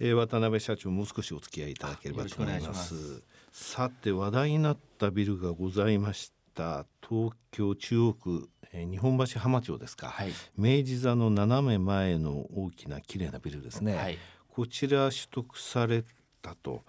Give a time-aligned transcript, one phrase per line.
[0.00, 3.22] えー、渡辺社長もう少しお付き合いいただければと思います。
[3.52, 6.86] さて話題になったビルがございました。
[7.08, 14.18] 東京中央区、えー、日本橋浜町ですか、はい、明治座の斜め前の大きな綺麗なビルですね、はい、
[14.48, 16.04] こちら取得され
[16.40, 16.84] たと、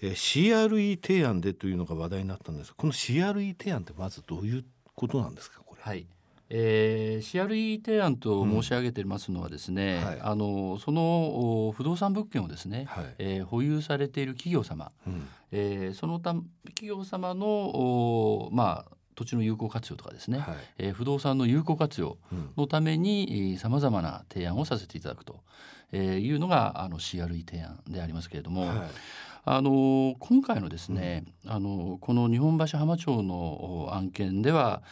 [0.00, 5.82] えー、CRE 提案でというのが話題になったんですこの CRE 提案ってまずどういうことなんですかこれ。
[5.82, 6.06] はい
[6.50, 16.34] えー、CRE 提案と申し上げてますのはですね、うんはい、あのその不動産物件をですね、はい、えー、保有されている企業様、うん、えー、そのた
[16.66, 22.16] 企業様のまあ土地の有効活用とかですね、はい、えー、不動産の有効活用
[22.56, 25.40] のためにさまざまな提案をさせていただくと、
[25.92, 28.78] えー、いうのがあの CRE 提案でありますけれども、はい、
[29.44, 34.82] あの今回のですね、うん、あのこの日本橋浜町の案件では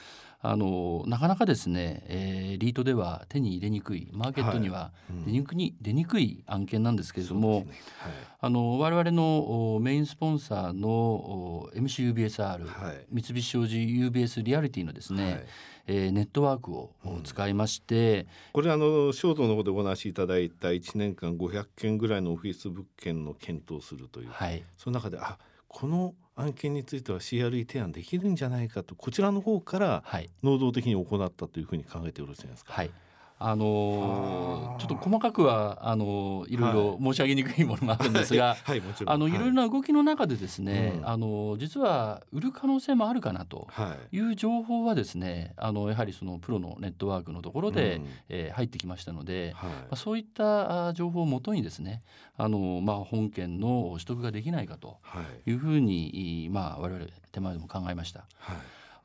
[0.49, 4.09] あのなかなかですね、えー、リートでは手に入れにくい。
[4.13, 4.93] マーケットには
[5.27, 5.69] 出にくい、はい。
[5.69, 7.57] うん、出にくい案件なんですけれども、ね。
[7.99, 15.45] はい、あの我々のメインスポンサーの MCUBSR、はい、三菱商事 UBS リアリティのですね、はい。
[15.89, 16.93] えー、ネットワークを
[17.25, 30.03] 使いまして、うん、これあのショートの方でお話しいただいた1年間500件ぐらいのオフィス物件の検討するという、はい、その中であこの案件については CRE 提案できるんじゃないかとこちらの方から
[30.43, 32.73] 能動的に行ったというふうに考えてよろしいですか？
[32.75, 32.91] はい
[33.39, 39.33] あのー、ちょっと細かくはあのー、いろいろ申し上げにくいものがあるんですが、はい、はい、あのい。
[39.33, 43.69] ろいろな動きの中でですね、はい、あの実は売る可能性もあるかなと
[44.11, 44.19] い。
[44.21, 52.03] う情報はですね、あのやはりそのプロのネットワークのところで、うん、えー、入ってきましたので、はい、まあ、そういった情報をもとにですね、
[52.39, 54.99] あのまあ本件の取得ができないかと
[55.47, 55.53] い。
[55.53, 58.25] うふうに、まあ我々手前でも考えました。
[58.39, 58.57] はい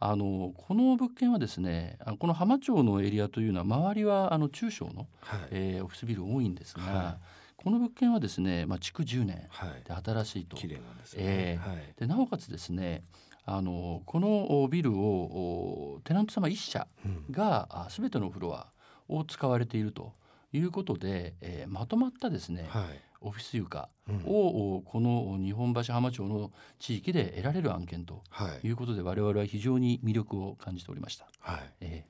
[0.03, 9.47] あのこの物件はですねこの浜町のエリアというのは周りはあの中小の、はい、えー、オフィスビル多いんですが、はい、この物件はですね、まあ、築10年
[9.85, 13.03] で新しいと、はい、綺麗なんですね、えー、はい、でなおかつですね
[13.45, 16.87] あのこのビルをテナント様1社
[17.29, 18.67] が、うん、全てのフロア
[19.07, 20.13] を使われていると
[20.51, 23.87] いうことで、えー、まとまったですね、はいオフィス床
[24.25, 28.23] を、うん、この日本橋浜町の地域で得られる案件と
[28.63, 28.69] い。
[28.69, 31.27] うことで、はい、我々は非常に魅力を感じておりました。
[31.39, 31.59] はい。
[31.81, 32.05] え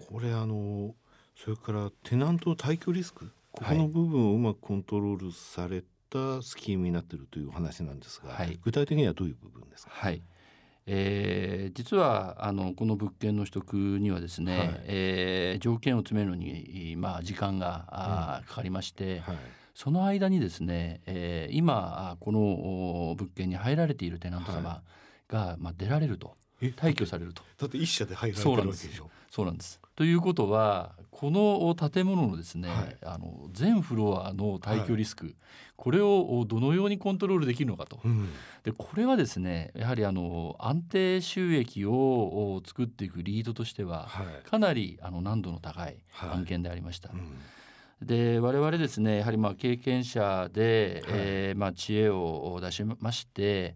[0.00, 0.94] ー、これあの
[1.36, 9.92] それからテナント退去リスクここの部分をうまくコントロールされたスキームになっているという話なんですが、はい、具体的にはどういう部分ですか？
[9.92, 10.22] はい。
[10.86, 19.36] えー、実はあのこの物件の取得にはですね、はい、えー、条件を詰めるのに、まあ、時間が、うん、かかりまして、はい
[19.74, 24.82] その間にですね、えー、今この物件に入られているテナント様
[25.28, 26.34] が、まあ、出られると。
[26.60, 27.42] 退去されると。
[27.58, 29.10] だって一社で入られてるわけでしょ。
[29.30, 35.34] そうなんですということはこの建物のですね、はい、あの全フロアの退去リスク、はい、
[35.76, 38.28] これをどのようにコントロールできるのかと、うん、
[38.62, 45.96] でこれはですねやはりあの安定収益を作っていくリードとしては、はい、かなりあの難度の高い。
[46.20, 47.10] 案件でありました。
[47.12, 47.34] うん
[48.04, 53.74] で我々ですねやはりまあ経験者で、はい、えー、まあ、知恵を出しまして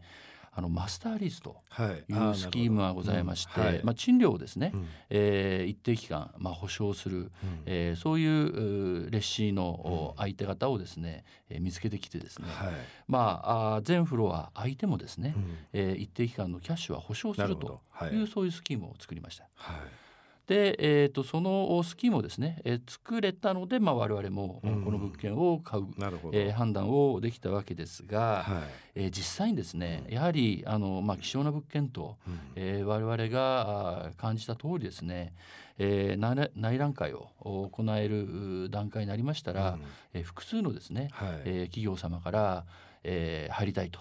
[0.59, 1.63] あのマスターリースと
[2.09, 2.13] い。
[2.13, 7.31] うスキームがございまして、はい、まあ、賃料をですね、うん、えー、一定期間、まあ、保証する、うん、
[7.65, 12.73] えー、そういうレッシーの相手方をですね、うん、見つけてきてですね、はい、
[13.07, 17.81] まああ全フロア相手もですね、うん、えー、一定期間のキャッシュは保証すると
[18.13, 19.45] いう、そういうスキームを作りました。
[19.55, 20.08] はい
[20.49, 25.93] で、えーと、そのスキームをですね、えー、作れたので、まあ、我々もこの物件を買う、うん、
[26.33, 28.63] えー、判断をできたわけですが、は
[28.97, 35.35] い、えー、実際にですねやはりあの、まあ、希少な物件と、うん、えー、我々が感じた通りですね、
[35.77, 37.29] えー、内覧会を
[37.71, 39.83] 行える段階になりましたら、うん、
[40.15, 42.65] えー、複数のですね、はい、えー、企業様から
[43.05, 44.01] えー、入りたいと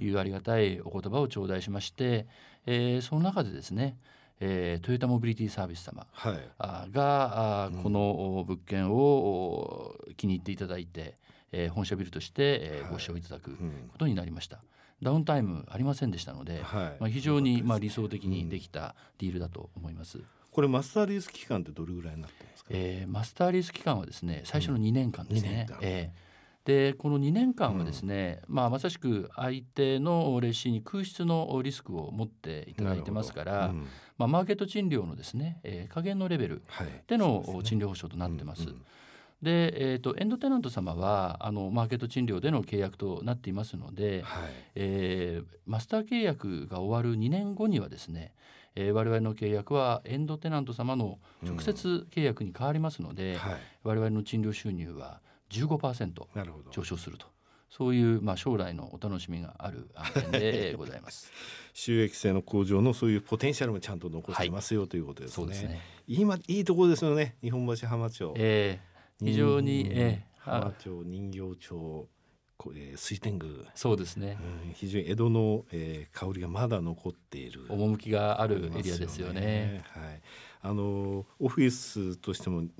[0.00, 2.26] いうありがたいお言葉を頂戴しまして、
[2.66, 3.98] えー、その中でですね、
[4.40, 11.14] えー、トヨタモビリティサービス様、はい、が、あこの物件を気に入っていただいて、
[11.52, 13.50] えー、本社ビルとして、えー、ご使用いただく
[13.92, 14.60] ことになりました。
[15.02, 20.20] ダウンタイムありませんでしたので、はい、まあ、非常にまあ理想的にできたディールだと思います。
[20.50, 25.66] これマスターリース期間ってどれぐらいになってますか、えー、マスターリース期間はですね最初の2年間ですね。
[25.70, 26.29] うん、えー
[26.64, 33.86] でこの2年間はですね、うん、まあ、まさしく相手のレシーに空室のリスクを持っていただいてますから、うん、
[34.18, 36.62] まあ、マーケット賃料のですね、えー、加減のレベル
[37.06, 38.68] での賃料保証となってます。
[39.42, 44.42] で、えーと、エンドテナント様はあのマーケット賃料での契約となっていますので、はい、
[44.74, 48.34] えー、マスター契約が終わる2年後にはですね、
[48.74, 57.26] えー、我々の契約はエンドテナント様の直接契約に変わりますので、うんはい、我々の賃料収入は15%上昇すると。
[57.70, 61.30] そういうまあ将来のお楽しみがある案件でございます。
[61.72, 65.54] 収益性の向上のそういうポテンシャルもちゃんと残してますよ、はい、ということですね。
[65.54, 67.36] すね今いいところですよね。
[67.42, 68.34] 日本橋浜町。
[68.36, 72.08] えー、非常に、えー、浜町人形町。
[72.74, 74.36] えー、水天宮そうですね、
[74.66, 79.82] うん、非常に江戸の、えー、香りがまだ残っている趣があるエリアですよね。
[79.94, 80.20] はい、
[80.60, 82.70] あのオフィスとしてもに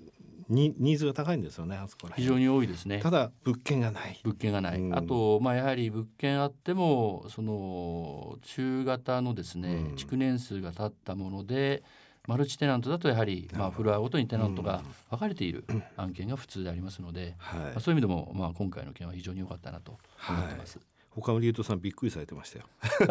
[0.50, 2.99] ニーズが高いんですよねあそこ非常に多いですね。
[2.99, 4.20] ただ物件がない。
[4.25, 11.82] 物件がない、うん、あとまあやはり物件あってもその中型のですね、うん、築年数が経ったもので
[12.26, 15.64] マルチテナントだとやはりまあフロアごとにテナントが分かれている
[15.97, 19.99] 案件が普通でありますので、はい、まあ、そういう意味でもまあ今回の件は非常に良かったなと
[20.29, 20.79] 思ってます。
[20.79, 22.67] はい他のリートさんびっくりされてましたよ。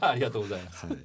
[0.00, 0.96] ありがとうございます、はい、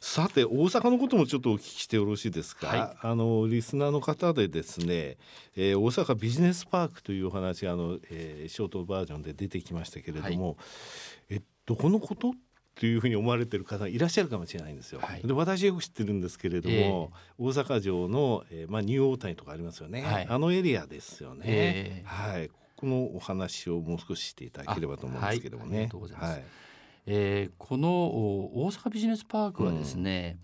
[0.00, 5.16] さて大阪のこともちょっとお聞きしてよろしいですか、はい、あのリスナーの方でですね、
[5.56, 10.56] えー、大阪ビジネスパークというお話あの、えー、ショートバージョンで出てきましたけれども、はい、
[11.36, 12.34] えどこのこと
[12.74, 15.00] というふうに思われてる方いらっしゃるかもしれないんですよ。
[15.00, 21.42] はい、で私よく知ってるんですけれども、えー、大阪城の、えーまあ、ニューオータニとかありますよね、はい、あのエリアですよね。
[21.46, 22.50] えー、はい
[22.84, 25.88] このお話をもう少ししていただければと思うんですけどもね。
[26.12, 26.44] はい、
[27.06, 30.36] えー、この大阪ビジネスパークはですね、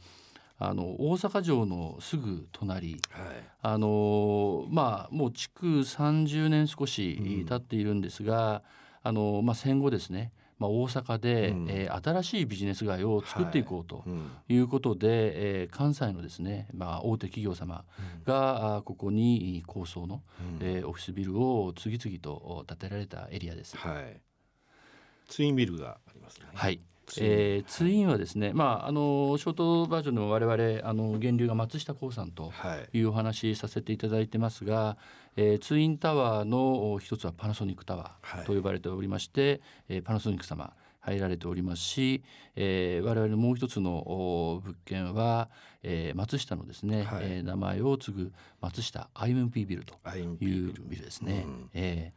[0.59, 3.01] うん、あの大阪城のすぐ隣、はい、
[3.61, 8.63] あのまあもう築30年少し経っているんですが、
[9.05, 14.05] うん、あのまあ戦後ですねまあ、大阪で、うん、えー、新しいビジネス街を作っていこうと
[14.49, 14.59] い。
[14.59, 17.85] うことで、はいうん、えー、関西のですね、まあ、大手企業様
[18.27, 20.23] が、うん、ここに高層の、
[20.61, 23.75] うん、えー、オフィスビルを次々と建てられたエリアです。
[23.77, 24.21] はい、
[25.29, 26.47] ツインビルがありますね。
[26.53, 26.81] はい
[27.19, 32.53] えー、ツインはですね、まあ、あのショートバージョンの我々あの源流が松下幸さんと
[32.93, 34.97] いうお話させていただいてますが、は
[35.37, 42.23] い、えー、ツインタワーの一つはパナソニックタワーと呼ばれておりまして、はい、えー、パナソニック様入られておりますし、
[42.57, 45.49] えー、我々のもう一つの物件は、
[45.83, 50.37] えー、松下のですね、はい、えー、名前を継ぐ松下 IMP ビルという
[50.89, 51.45] ビルですね。
[51.47, 52.13] うん、え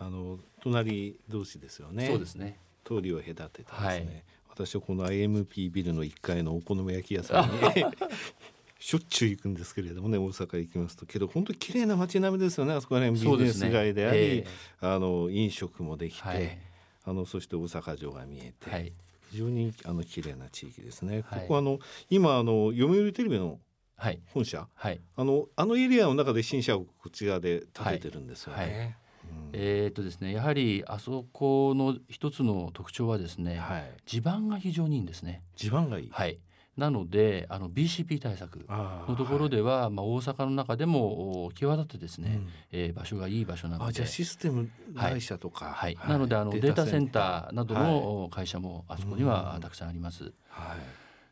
[0.00, 2.06] ー、あの隣同士ですよね。
[2.06, 2.58] そうですね。
[2.84, 7.58] 通りを隔ててですね、はい、私はこの IMP ビルの1階のお好み焼き屋さんに
[8.82, 11.06] しょっちゅう行くんですけれどもね大阪行きますと。
[11.06, 13.12] けど本当に綺麗な街並みですよねあそこはね。
[13.12, 14.46] ビジネス街であり、ねえ。
[14.80, 16.58] ー、あの飲食もできて、はい、
[17.04, 18.92] あのそして大阪城が見えて、はい、
[19.30, 21.22] 非常にあの綺麗な地域ですね。
[21.22, 21.78] ここはあの
[22.10, 23.60] 今あの読売テレビの
[24.34, 28.96] 本社、はい、あのあのエリアの中で新社をこちらで建ててるんですよね。
[29.52, 35.42] えっとですねやはりあそこの一つの特徴はですね、はい、地盤が非常にいいんですね。
[35.56, 36.10] 地盤がいい。
[36.10, 36.38] はい。
[36.76, 43.92] なのであの BCP 対策のところでは、はい、まあ、大阪の中でも際立ってですね、うん、えー、場所がいい場所なので。
[43.92, 47.54] じゃあシステム会社とか、はい、はい、なのであのデータセンター。
[47.54, 50.32] などの会社もあそこにはたくさんあります。
[50.48, 50.76] は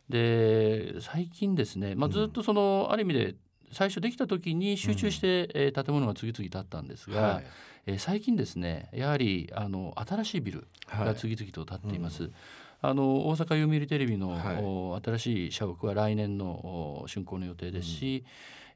[0.08, 3.34] い、で最近ですね、まあ、ずっとその、ある意味で
[3.72, 7.44] 最初できた時に集中して、えー、建物が次々建ったんですが、はい、
[7.86, 12.22] えー、最近ですねやはりあの新しいビルが次々と建っています。
[12.24, 12.36] はいうん。
[12.82, 18.24] あの大阪読売テレビの、はい、新しい社屋は来年の竣工の予定ですし、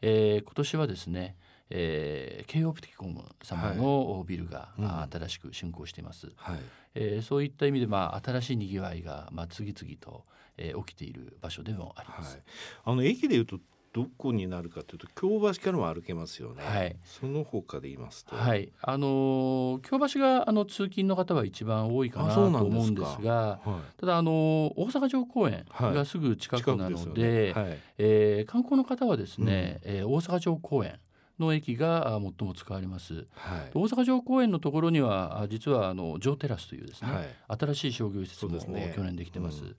[0.02, 1.36] うん、えー、今年はですね、
[1.70, 6.58] えー、京オプティコム様のビルが、はい、新しく竣工しています、はい、
[6.94, 10.24] えー、そういった意味で、まあ、新しいにぎわいが、まあ、次々と、
[10.58, 12.34] えー、起きている場所でもあります。
[12.34, 12.44] はい、
[12.84, 13.58] あの駅でいうと
[13.94, 16.64] どこになるかというと京橋からも歩けますよね。
[16.64, 24.32] はい、その他で言いますと、はい、あの京橋があの通勤の方は一番多いかなと思うんですが、はい、ただあの
[24.76, 27.64] 大阪城公園がすぐ近くなので、はい。
[27.66, 30.98] ねえー、観光の方はですね、うん、えー、大阪城公園
[31.38, 37.26] の駅が最も使われます、はい、大阪城公園のところには実はあの城テラスというですね、はい、
[37.60, 39.62] 新しい商業施設も、ね、去年できてます。
[39.62, 39.76] うん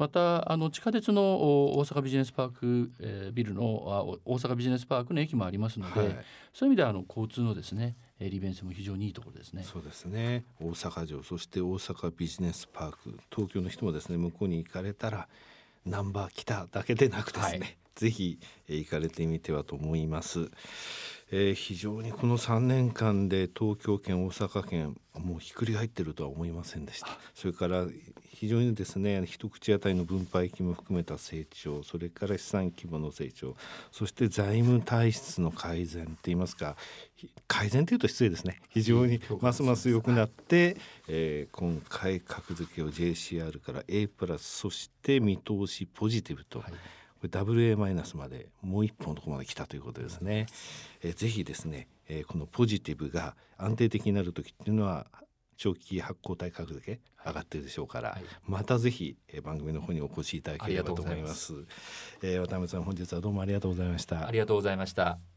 [0.00, 1.22] またあの地下鉄の
[1.76, 6.08] 大阪ビジネスパーク、えー、ビルの大阪ビジネスパークの駅もありますので、はい、
[6.54, 9.62] そういう意味ではあの交通のですね利便性も非常にいいところですね。
[9.62, 10.44] そうですね。
[10.58, 15.28] 大阪城そして大阪ビジネスパーク東京の人もですね向こうに行かれたら
[15.84, 18.38] ナンバー来ただけでなくですね、はい、ぜひ
[18.68, 20.50] 行かれてみてはと思います。
[21.32, 27.08] えー、非常にこの3年間で東京圏大阪圏もうひっくり返ってるとは思いませんでした。
[27.34, 27.86] それから
[28.32, 33.54] 非常にですね一口当たりの分配金も含めた成長それから資産規模の成長
[33.92, 36.76] そして財務体質の改善っていいますか
[37.46, 38.60] 改善というと失礼ですね。
[38.70, 46.60] 非常にますます良くなって、えー、今回格付けを JCR から A プラスそして見通しポジティブと。
[46.60, 46.72] はい
[47.20, 50.46] これ WA マイナスまでもう一本のところまで来たということですね。
[51.02, 55.06] えー、ぜひですねえー、このポジティブが安定的になる時っていうのは
[55.56, 61.52] 長期発行体格付け上がってるでしょうから、はい、またぜひ、えー、番組の方にお越しいただければと思います。
[61.52, 61.66] ます
[62.22, 64.26] えー、渡辺さん本日はどうもありがとうございました。
[64.26, 65.29] ありがとうございました。